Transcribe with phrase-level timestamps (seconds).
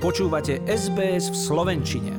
[0.00, 2.16] Počúvate SBS v Slovenčine.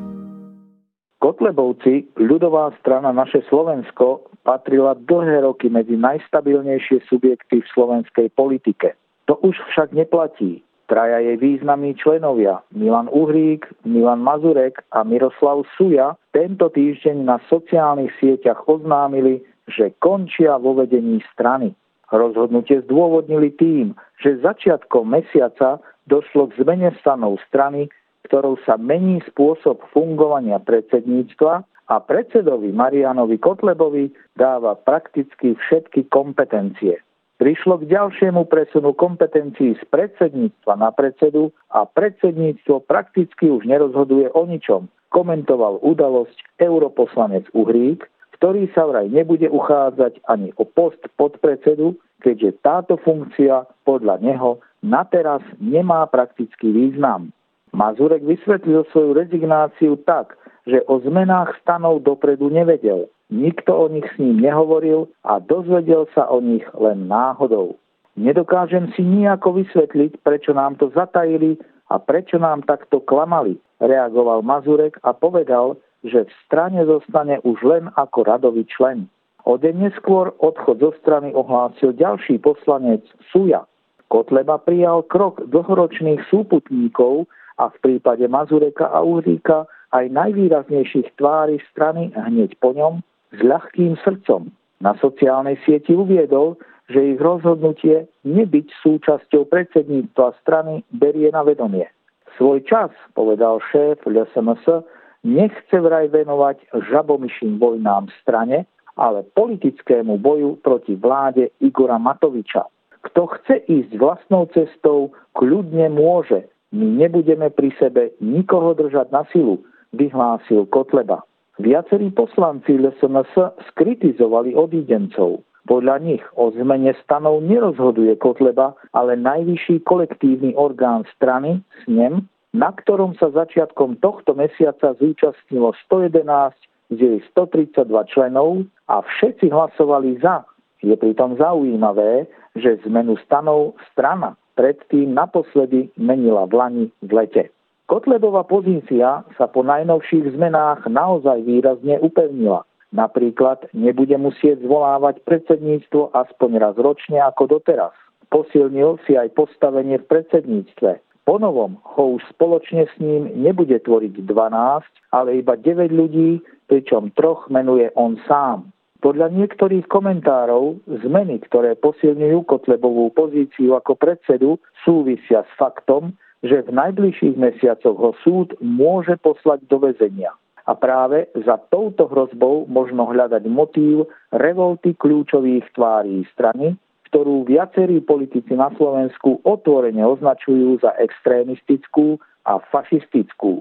[1.17, 8.93] Kotlebovci, ľudová strana Naše Slovensko, patrila dlhé roky medzi najstabilnejšie subjekty v slovenskej politike.
[9.25, 10.61] To už však neplatí.
[10.85, 18.13] Traja jej významní členovia Milan Uhrík, Milan Mazurek a Miroslav Suja tento týždeň na sociálnych
[18.21, 21.73] sieťach oznámili, že končia vo vedení strany.
[22.11, 25.79] Rozhodnutie zdôvodnili tým, že začiatkom mesiaca
[26.11, 27.87] došlo k zmene stanov strany,
[28.27, 36.99] ktorou sa mení spôsob fungovania predsedníctva a predsedovi Marianovi Kotlebovi dáva prakticky všetky kompetencie.
[37.41, 44.45] Prišlo k ďalšiemu presunu kompetencií z predsedníctva na predsedu a predsedníctvo prakticky už nerozhoduje o
[44.45, 48.05] ničom, komentoval udalosť europoslanec Uhrík,
[48.41, 51.93] ktorý sa vraj nebude uchádzať ani o post podpredsedu,
[52.25, 57.29] keďže táto funkcia podľa neho na teraz nemá praktický význam.
[57.69, 60.33] Mazurek vysvetlil svoju rezignáciu tak,
[60.65, 63.05] že o zmenách stanov dopredu nevedel.
[63.29, 67.77] Nikto o nich s ním nehovoril a dozvedel sa o nich len náhodou.
[68.17, 71.61] Nedokážem si nejako vysvetliť, prečo nám to zatajili
[71.93, 77.89] a prečo nám takto klamali, reagoval Mazurek a povedal, že v strane zostane už len
[77.93, 79.09] ako radový člen.
[79.45, 83.01] O deň neskôr odchod zo strany ohlásil ďalší poslanec
[83.33, 83.65] Suja.
[84.11, 87.25] Kotleba prijal krok dlhoročných súputníkov
[87.57, 93.97] a v prípade Mazureka a Uhríka aj najvýraznejších tvári strany hneď po ňom s ľahkým
[94.03, 94.51] srdcom.
[94.81, 96.57] Na sociálnej sieti uviedol,
[96.91, 101.87] že ich rozhodnutie nebyť súčasťou predsedníctva strany berie na vedomie.
[102.35, 104.83] Svoj čas, povedal šéf LSMS,
[105.23, 108.57] nechce vraj venovať žabomyším vojnám v strane,
[108.97, 112.67] ale politickému boju proti vláde Igora Matoviča.
[113.01, 116.45] Kto chce ísť vlastnou cestou, kľudne môže.
[116.71, 119.59] My nebudeme pri sebe nikoho držať na silu,
[119.91, 121.25] vyhlásil Kotleba.
[121.59, 123.35] Viacerí poslanci LSNS
[123.73, 125.43] skritizovali odídencov.
[125.67, 133.15] Podľa nich o zmene stanov nerozhoduje Kotleba, ale najvyšší kolektívny orgán strany, SNEM, na ktorom
[133.15, 136.51] sa začiatkom tohto mesiaca zúčastnilo 111
[136.91, 140.43] z jej 132 členov a všetci hlasovali za.
[140.83, 142.27] Je pritom zaujímavé,
[142.59, 147.43] že zmenu stanov strana predtým naposledy menila v Lani v lete.
[147.87, 152.63] Kotlebová pozícia sa po najnovších zmenách naozaj výrazne upevnila.
[152.91, 157.95] Napríklad nebude musieť zvolávať predsedníctvo aspoň raz ročne ako doteraz.
[158.31, 161.10] Posilnil si aj postavenie v predsedníctve.
[161.21, 167.45] Ponovom ho už spoločne s ním nebude tvoriť 12, ale iba 9 ľudí, pričom troch
[167.53, 168.73] menuje on sám.
[169.01, 176.13] Podľa niektorých komentárov zmeny, ktoré posilňujú Kotlebovú pozíciu ako predsedu, súvisia s faktom,
[176.45, 180.33] že v najbližších mesiacoch ho súd môže poslať do väzenia.
[180.69, 186.77] A práve za touto hrozbou možno hľadať motív revolty kľúčových tvárí strany,
[187.11, 192.15] ktorú viacerí politici na Slovensku otvorene označujú za extrémistickú
[192.47, 193.59] a fašistickú.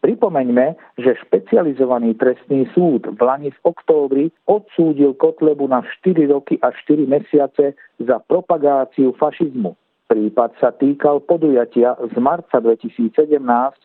[0.00, 6.72] Pripomeňme, že špecializovaný trestný súd v Lani v októbri odsúdil Kotlebu na 4 roky a
[6.72, 9.76] 4 mesiace za propagáciu fašizmu.
[10.08, 13.12] Prípad sa týkal podujatia z marca 2017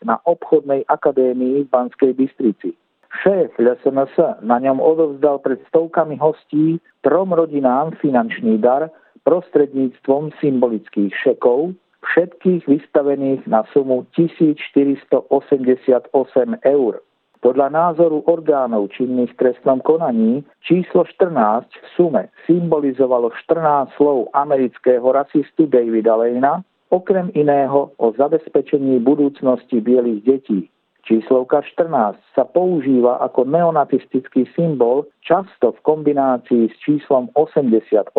[0.07, 2.75] na obchodnej akadémii v Banskej Bystrici.
[3.23, 8.91] Šéf LSNS na ňom odovzdal pred stovkami hostí trom rodinám finančný dar
[9.25, 11.73] prostredníctvom symbolických šekov,
[12.05, 15.25] všetkých vystavených na sumu 1488
[16.61, 16.93] eur.
[17.45, 25.05] Podľa názoru orgánov činných v trestnom konaní číslo 14 v sume symbolizovalo 14 slov amerického
[25.13, 30.59] rasistu Davida Lejna, okrem iného o zabezpečení budúcnosti bielých detí.
[31.05, 38.09] Číslovka 14 sa používa ako neonacistický symbol často v kombinácii s číslom 88,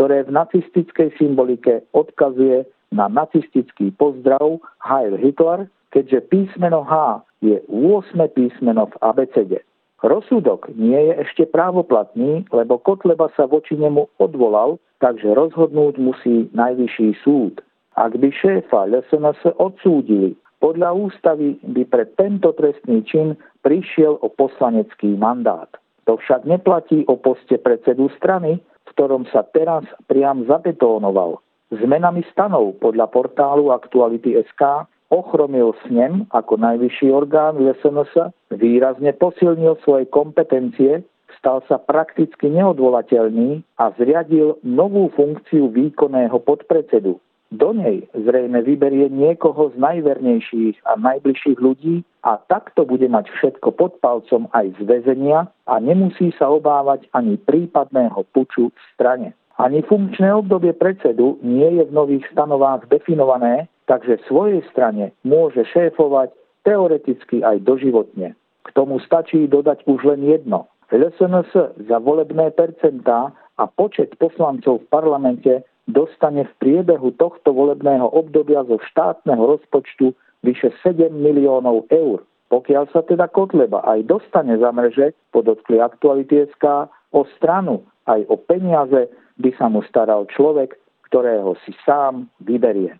[0.00, 8.16] ktoré v nacistickej symbolike odkazuje na nacistický pozdrav Heil Hitler, keďže písmeno H je 8
[8.32, 9.60] písmeno v abecede.
[10.00, 17.20] Rozsudok nie je ešte právoplatný, lebo Kotleba sa voči nemu odvolal, takže rozhodnúť musí najvyšší
[17.20, 17.60] súd.
[18.00, 20.32] Ak by šéfa LSNS odsúdili,
[20.64, 25.68] podľa ústavy by pre tento trestný čin prišiel o poslanecký mandát.
[26.08, 28.64] To však neplatí o poste predsedu strany,
[29.00, 31.40] ktorom sa teraz priam zabetónoval.
[31.72, 34.60] Zmenami stanov podľa portálu Aktuality.sk
[35.08, 41.00] ochromil snem ako najvyšší orgán SNS, výrazne posilnil svoje kompetencie,
[41.32, 47.16] stal sa prakticky neodvolateľný a zriadil novú funkciu výkonného podpredsedu.
[47.50, 53.74] Do nej zrejme vyberie niekoho z najvernejších a najbližších ľudí a takto bude mať všetko
[53.74, 59.34] pod palcom aj z väzenia a nemusí sa obávať ani prípadného puču v strane.
[59.58, 66.30] Ani funkčné obdobie predsedu nie je v nových stanovách definované, takže svojej strane môže šéfovať
[66.62, 68.38] teoreticky aj doživotne.
[68.62, 70.70] K tomu stačí dodať už len jedno.
[70.94, 71.50] LSNS
[71.82, 78.78] za volebné percentá a počet poslancov v parlamente dostane v priebehu tohto volebného obdobia zo
[78.80, 82.24] štátneho rozpočtu vyše 7 miliónov eur.
[82.50, 88.34] Pokiaľ sa teda Kotleba aj dostane za mreže, podotkli aktuality SK, o stranu aj o
[88.34, 89.06] peniaze
[89.38, 90.74] by sa mu staral človek,
[91.06, 92.98] ktorého si sám vyberie.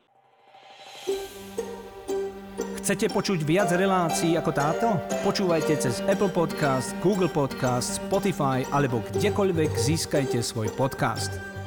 [2.80, 4.88] Chcete počuť viac relácií ako táto?
[5.22, 11.59] Počúvajte cez Apple Podcast, Google Podcast, Spotify alebo kdekoľvek získajte svoj podcast.